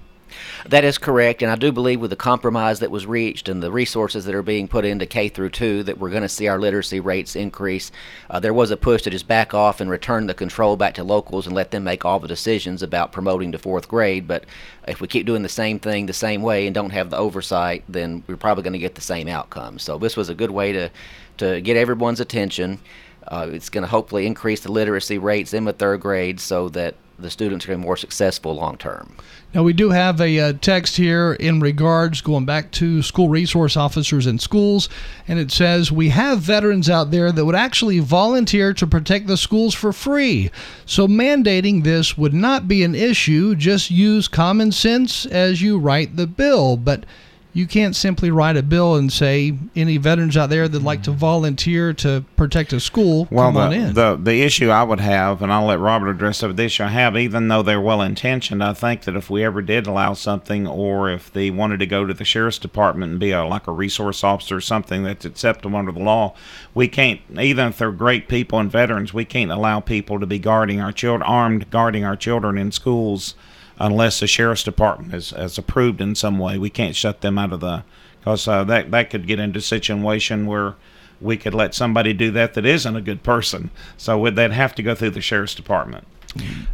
[0.68, 3.72] That is correct, and I do believe with the compromise that was reached and the
[3.72, 6.60] resources that are being put into K through two, that we're going to see our
[6.60, 7.92] literacy rates increase.
[8.30, 11.04] Uh, there was a push to just back off and return the control back to
[11.04, 14.28] locals and let them make all the decisions about promoting to fourth grade.
[14.28, 14.46] But
[14.88, 17.84] if we keep doing the same thing the same way and don't have the oversight,
[17.88, 19.80] then we're probably going to get the same outcome.
[19.80, 20.90] So this was a good way to
[21.38, 22.80] to get everyone's attention.
[23.28, 26.96] Uh, it's going to hopefully increase the literacy rates in the third grade so that
[27.18, 29.16] the students are going to be more successful long term.
[29.54, 33.78] Now, we do have a uh, text here in regards going back to school resource
[33.78, 34.90] officers in schools,
[35.28, 39.38] and it says we have veterans out there that would actually volunteer to protect the
[39.38, 40.52] schools for free.
[40.86, 43.56] So, mandating this would not be an issue.
[43.56, 46.76] Just use common sense as you write the bill.
[46.76, 47.06] But
[47.56, 51.10] you can't simply write a bill and say any veterans out there that like to
[51.10, 51.20] mm-hmm.
[51.20, 53.94] volunteer to protect a school well, come the, on in.
[53.94, 57.16] The the issue I would have, and I'll let Robert address the issue I have,
[57.16, 61.10] even though they're well intentioned, I think that if we ever did allow something, or
[61.10, 64.22] if they wanted to go to the sheriff's department and be a, like a resource
[64.22, 66.36] officer or something that's acceptable under the law,
[66.74, 67.22] we can't.
[67.40, 70.92] Even if they're great people and veterans, we can't allow people to be guarding our
[70.92, 73.34] children, armed guarding our children in schools
[73.80, 76.58] unless the sheriff's department has, has approved in some way.
[76.58, 77.84] We can't shut them out of the
[78.20, 80.76] because uh, that that could get into a situation where
[81.22, 83.70] we could let somebody do that that isn't a good person.
[83.98, 86.06] So they'd have to go through the sheriff's department.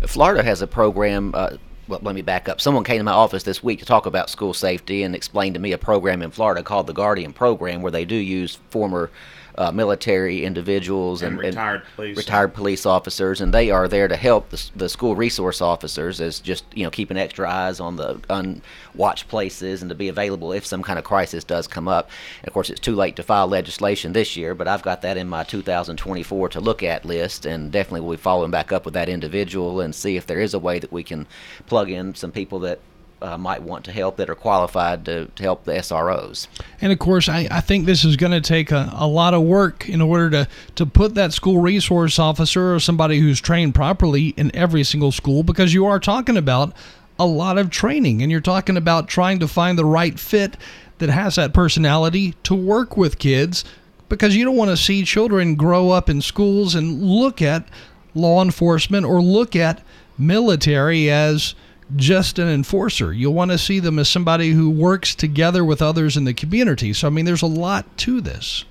[0.07, 1.31] Florida has a program.
[1.35, 2.61] Uh, well, let me back up.
[2.61, 5.59] Someone came to my office this week to talk about school safety and explained to
[5.59, 9.11] me a program in Florida called the Guardian Program, where they do use former
[9.57, 14.07] uh, military individuals and, and retired and police retired police officers, and they are there
[14.07, 17.95] to help the, the school resource officers as just you know keeping extra eyes on
[17.95, 22.09] the unwatched places and to be available if some kind of crisis does come up.
[22.39, 25.17] And of course, it's too late to file legislation this year, but I've got that
[25.17, 28.93] in my 2024 to look at list, and definitely we'll be following back up with
[28.93, 31.27] that individual and see if there is a way that we can
[31.67, 32.79] plug in some people that
[33.21, 36.47] uh, might want to help that are qualified to, to help the SROs.
[36.81, 39.43] And of course, I, I think this is going to take a, a lot of
[39.43, 44.29] work in order to, to put that school resource officer or somebody who's trained properly
[44.29, 46.73] in every single school because you are talking about
[47.19, 48.21] a lot of training.
[48.21, 50.57] And you're talking about trying to find the right fit
[50.97, 53.63] that has that personality to work with kids
[54.09, 57.67] because you don't want to see children grow up in schools and look at
[58.13, 59.81] law enforcement or look at
[60.17, 61.55] military as
[61.95, 63.13] just an enforcer.
[63.13, 66.93] You'll want to see them as somebody who works together with others in the community.
[66.93, 68.65] So, I mean, there's a lot to this.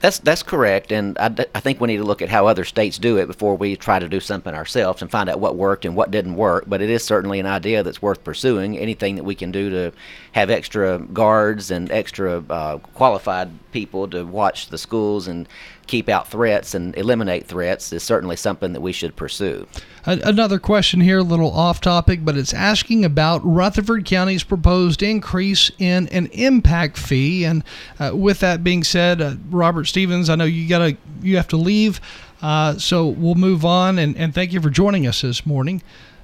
[0.00, 2.98] That's that's correct, and I, I think we need to look at how other states
[2.98, 5.96] do it before we try to do something ourselves and find out what worked and
[5.96, 6.64] what didn't work.
[6.66, 8.78] But it is certainly an idea that's worth pursuing.
[8.78, 9.92] Anything that we can do to
[10.32, 15.48] have extra guards and extra uh, qualified people to watch the schools and
[15.86, 19.66] keep out threats and eliminate threats is certainly something that we should pursue.
[20.04, 25.70] Another question here, a little off topic, but it's asking about Rutherford County's proposed increase
[25.78, 27.44] in an impact fee.
[27.44, 27.62] And
[28.00, 31.56] uh, with that being said, uh, Robert Stevens, I know you gotta you have to
[31.56, 32.00] leave,
[32.42, 33.98] uh, so we'll move on.
[33.98, 35.82] And, and thank you for joining us this morning.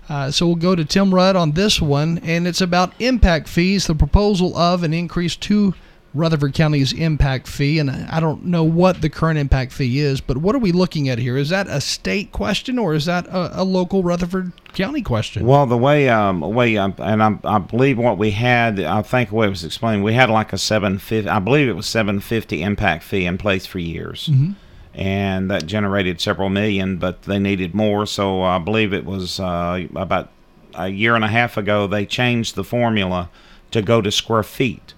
[0.09, 3.87] Uh, so we'll go to Tim Rudd on this one, and it's about impact fees.
[3.87, 5.75] The proposal of an increase to
[6.15, 10.39] Rutherford County's impact fee, and I don't know what the current impact fee is, but
[10.39, 11.37] what are we looking at here?
[11.37, 15.47] Is that a state question or is that a, a local Rutherford County question?
[15.47, 19.29] Well, the way, um, way, um, and I, I believe what we had, I think
[19.29, 21.87] the way it was explained, we had like a seven fifty, I believe it was
[21.87, 24.29] seven fifty impact fee in place for years.
[24.29, 24.53] Mm-hmm.
[24.95, 28.07] And that generated several million, but they needed more.
[28.07, 30.31] So I believe it was uh, about
[30.75, 33.31] a year and a half ago they changed the formula
[33.71, 34.95] to go to square feet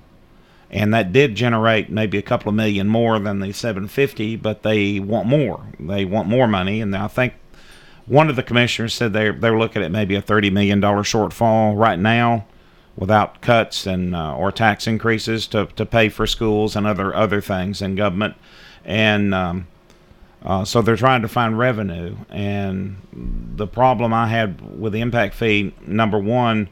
[0.70, 5.00] and that did generate maybe a couple of million more than the 750 but they
[5.00, 5.66] want more.
[5.78, 6.80] They want more money.
[6.80, 7.34] And i think
[8.06, 11.02] one of the commissioners said they're they were looking at maybe a 30 million dollar
[11.02, 12.46] shortfall right now
[12.96, 17.40] without cuts and uh, or tax increases to, to pay for schools and other other
[17.40, 18.34] things in government.
[18.84, 19.66] And um,
[20.44, 22.16] uh, so they're trying to find revenue.
[22.28, 22.96] And
[23.56, 26.68] the problem i had with the impact fee number one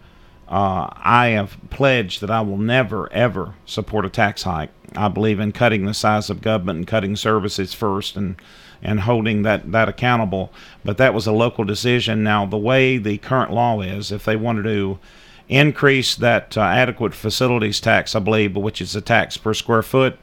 [0.49, 4.70] uh, I have pledged that I will never, ever support a tax hike.
[4.96, 8.40] I believe in cutting the size of government and cutting services first and,
[8.82, 10.51] and holding that, that accountable.
[10.84, 12.24] But that was a local decision.
[12.24, 14.99] Now, the way the current law is, if they wanted to
[15.49, 20.18] increase that uh, adequate facilities tax, I believe, which is a tax per square foot,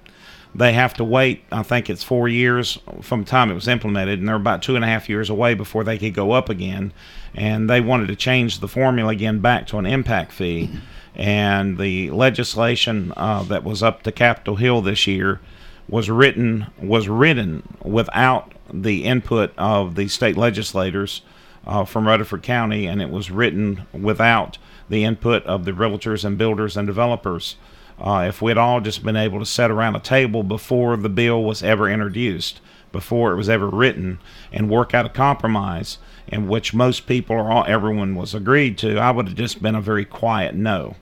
[0.55, 1.43] they have to wait.
[1.51, 4.75] I think it's four years from the time it was implemented, and they're about two
[4.75, 6.93] and a half years away before they could go up again.
[7.33, 10.69] And they wanted to change the formula again back to an impact fee.
[11.13, 15.41] And the legislation uh, that was up to Capitol Hill this year
[15.87, 21.21] was written was written without the input of the state legislators
[21.67, 24.57] uh, from Rutherford County, and it was written without
[24.89, 27.57] the input of the realtors and builders and developers.
[27.99, 31.43] Uh, if we'd all just been able to sit around a table before the bill
[31.43, 32.59] was ever introduced,
[32.91, 34.19] before it was ever written,
[34.51, 38.97] and work out a compromise in which most people or all, everyone was agreed to,
[38.97, 40.95] I would have just been a very quiet no.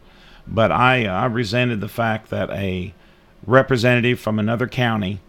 [0.47, 2.93] But I, uh, I resented the fact that a
[3.45, 5.21] representative from another county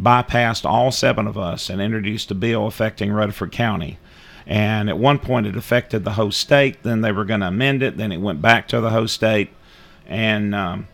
[0.00, 3.98] bypassed all seven of us and introduced a bill affecting Rutherford County.
[4.46, 6.82] And at one point, it affected the whole state.
[6.82, 7.96] Then they were going to amend it.
[7.96, 9.50] Then it went back to the whole state.
[10.06, 10.88] And um,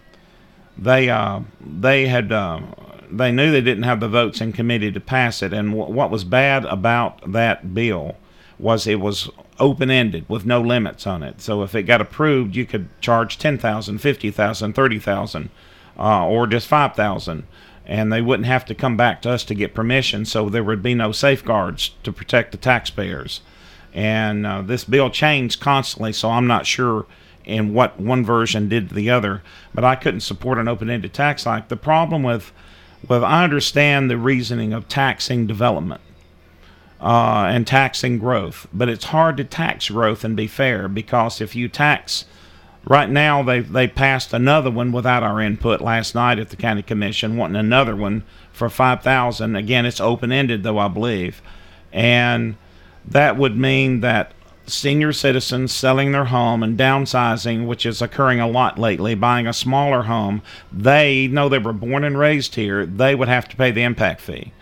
[0.78, 2.60] they uh, they had uh,
[3.10, 5.52] they knew they didn't have the votes in committee to pass it.
[5.52, 8.16] And w- what was bad about that bill
[8.58, 11.40] was it was open ended with no limits on it.
[11.40, 15.50] So if it got approved, you could charge ten thousand, fifty thousand, thirty thousand,
[15.98, 17.44] uh, or just five thousand.
[17.86, 20.82] And they wouldn't have to come back to us to get permission, so there would
[20.82, 23.40] be no safeguards to protect the taxpayers.
[23.94, 27.06] And uh, this bill changed constantly, so I'm not sure
[27.48, 29.42] in what one version did to the other,
[29.74, 32.52] but I couldn't support an open-ended tax like the problem with
[33.08, 36.00] with I understand the reasoning of taxing development
[37.00, 41.54] uh, and taxing growth, but it's hard to tax growth and be fair because if
[41.54, 42.24] you tax
[42.84, 46.82] right now they they passed another one without our input last night at the county
[46.82, 51.40] commission wanting another one for 5000 again it's open ended though I believe.
[51.92, 52.56] And
[53.06, 54.32] that would mean that
[54.70, 59.52] senior citizens selling their home and downsizing, which is occurring a lot lately, buying a
[59.52, 60.42] smaller home,
[60.72, 64.20] they know they were born and raised here, they would have to pay the impact
[64.20, 64.52] fee.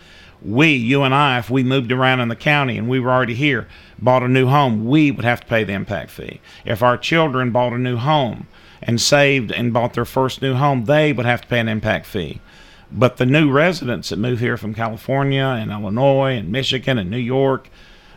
[0.43, 3.35] We, you and I, if we moved around in the county and we were already
[3.35, 3.67] here,
[3.99, 6.41] bought a new home, we would have to pay the impact fee.
[6.65, 8.47] If our children bought a new home
[8.83, 12.07] and saved and bought their first new home, they would have to pay an impact
[12.07, 12.41] fee.
[12.93, 17.17] But the new residents that move here from California and Illinois and Michigan and New
[17.17, 17.69] York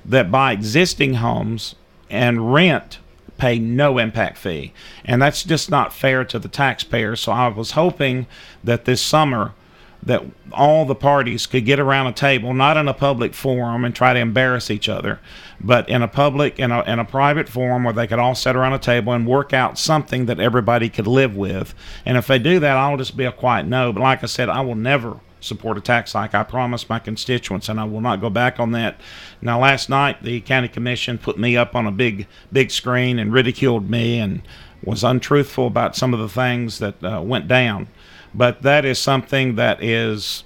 [0.06, 1.76] that buy existing homes
[2.10, 3.00] and rent
[3.38, 4.74] pay no impact fee.
[5.06, 7.16] And that's just not fair to the taxpayer.
[7.16, 8.28] So I was hoping
[8.64, 9.54] that this summer
[10.02, 13.94] that all the parties could get around a table, not in a public forum and
[13.94, 15.20] try to embarrass each other,
[15.60, 18.56] but in a public in a, in a private forum where they could all sit
[18.56, 21.76] around a table and work out something that everybody could live with.
[22.06, 23.92] And if they do that, I'll just be a quiet no.
[23.92, 26.34] But like I said, I will never support a tax hike.
[26.36, 29.00] I promised my constituents, and I will not go back on that.
[29.42, 33.34] Now, last night the county commission put me up on a big big screen and
[33.34, 34.42] ridiculed me and
[34.84, 37.88] was untruthful about some of the things that uh, went down
[38.34, 40.44] but that is something that is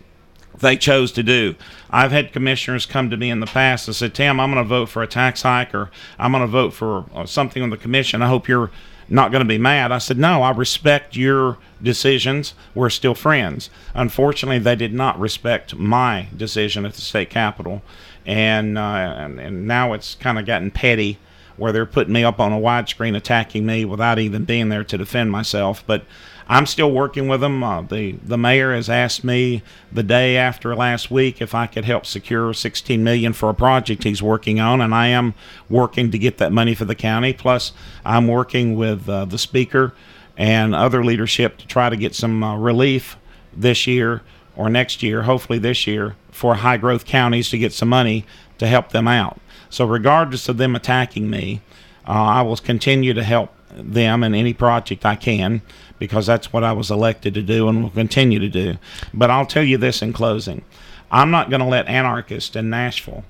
[0.60, 1.56] they chose to do.
[1.90, 4.68] I've had commissioners come to me in the past and said, "Tim, I'm going to
[4.68, 5.90] vote for a tax hike, or
[6.20, 8.22] I'm going to vote for uh, something on the commission.
[8.22, 8.72] I hope you're
[9.14, 12.54] not going to be mad." I said, "No, I respect your decisions.
[12.76, 17.82] We're still friends." Unfortunately, they did not respect my decision at the state capitol,
[18.26, 21.18] and uh, and, and now it's kind of gotten petty
[21.56, 24.98] where they're putting me up on a widescreen attacking me without even being there to
[24.98, 25.84] defend myself.
[25.86, 26.04] But
[26.48, 27.64] I'm still working with them.
[27.64, 31.86] Uh, the the mayor has asked me the day after last week if I could
[31.86, 35.34] help secure 16 million for a project he's working on, and I am
[35.70, 37.34] working to get that money for the county.
[37.34, 37.72] Plus,
[38.06, 39.94] I'm working with uh, the speaker
[40.38, 43.18] and other leadership to try to get some uh, relief
[43.56, 44.22] this year
[44.56, 48.26] or next year, hopefully this year, for high growth counties to get some money
[48.58, 49.40] to help them out.
[49.70, 51.62] So, regardless of them attacking me,
[52.08, 55.62] uh, I will continue to help them in any project I can
[56.04, 58.76] because that's what I was elected to do and will continue to do.
[59.14, 60.66] But I'll tell you this in closing
[61.10, 63.24] I'm not going to let anarchists in Nashville,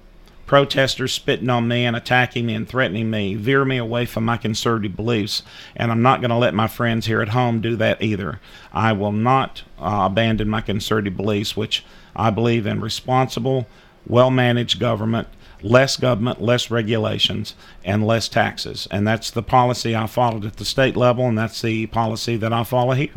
[0.48, 4.38] protesters spitting on me and attacking me and threatening me, veer me away from my
[4.38, 5.44] conservative beliefs.
[5.76, 8.40] And I'm not going to let my friends here at home do that either.
[8.74, 13.68] I will not uh, abandon my conservative beliefs, which I believe in responsible,
[14.08, 15.28] well managed government
[15.64, 18.88] less government, less regulations, and less taxes.
[18.92, 22.54] And that's the policy I followed at the state level, and that's the policy that
[22.54, 23.16] I follow here.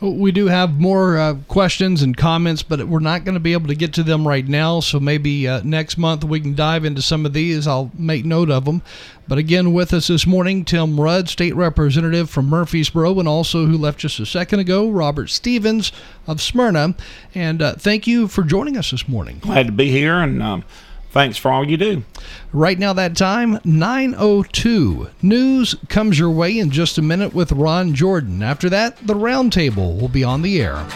[0.00, 3.68] We do have more uh, questions and comments, but we're not going to be able
[3.68, 4.80] to get to them right now.
[4.80, 7.66] So maybe uh, next month we can dive into some of these.
[7.66, 8.82] I'll make note of them.
[9.28, 13.76] But again, with us this morning, Tim Rudd, State Representative from Murfreesboro, and also who
[13.76, 15.92] left just a second ago, Robert Stevens
[16.26, 16.96] of Smyrna.
[17.34, 19.38] And uh, thank you for joining us this morning.
[19.40, 20.16] Glad to be here.
[20.16, 20.64] And um,
[21.10, 22.04] Thanks for all you do.
[22.52, 25.10] Right now, that time, 9.02.
[25.22, 28.42] News comes your way in just a minute with Ron Jordan.
[28.42, 30.86] After that, the roundtable will be on the air.